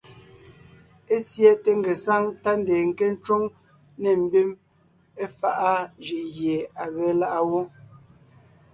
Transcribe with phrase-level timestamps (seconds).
[1.15, 3.43] Ésiɛte ngesáŋ tá ndeen nke ńcwóŋ
[4.01, 4.49] nê mbim
[5.23, 5.71] éfaʼa
[6.03, 7.61] jʉʼ gie à ge láʼa wó.